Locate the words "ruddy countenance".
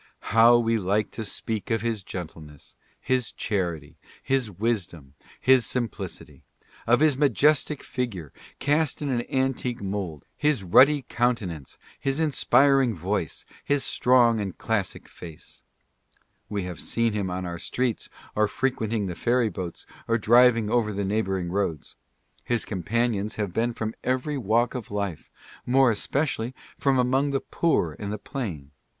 10.63-11.77